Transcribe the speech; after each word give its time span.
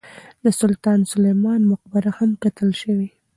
د 0.43 0.45
سلطان 0.59 0.99
سلیمان 1.11 1.61
مقبره 1.71 2.11
هم 2.17 2.29
کتل 2.43 2.69
شوې. 2.81 3.07